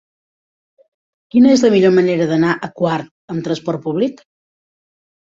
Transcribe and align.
Quina 1.33 1.51
és 1.57 1.65
la 1.65 1.69
millor 1.73 1.93
manera 1.97 2.25
d'anar 2.31 2.53
a 2.67 2.69
Quart 2.79 3.11
amb 3.35 3.43
trasport 3.49 3.83
públic? 3.85 4.25